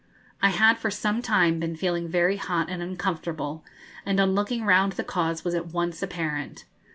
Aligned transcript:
I 0.41 0.49
had 0.49 0.79
for 0.79 0.89
some 0.89 1.21
time 1.21 1.59
been 1.59 1.75
feeling 1.75 2.07
very 2.07 2.37
hot 2.37 2.71
and 2.71 2.81
uncomfortable, 2.81 3.63
and 4.03 4.19
on 4.19 4.33
looking 4.33 4.65
round 4.65 4.93
the 4.93 5.03
cause 5.03 5.43
was 5.45 5.53
at 5.53 5.67
once 5.67 6.01
apparent. 6.01 6.65